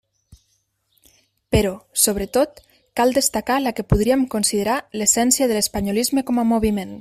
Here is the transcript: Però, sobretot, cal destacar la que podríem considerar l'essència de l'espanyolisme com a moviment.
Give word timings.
Però, 1.55 1.73
sobretot, 2.05 2.63
cal 3.01 3.13
destacar 3.19 3.59
la 3.67 3.75
que 3.81 3.87
podríem 3.93 4.25
considerar 4.35 4.79
l'essència 5.01 5.51
de 5.53 5.59
l'espanyolisme 5.61 6.25
com 6.33 6.43
a 6.45 6.49
moviment. 6.55 6.89